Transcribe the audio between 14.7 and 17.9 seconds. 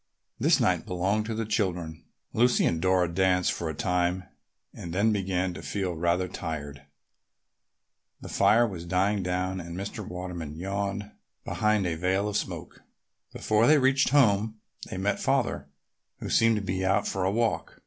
they met Father, who seemed to be out for a walk.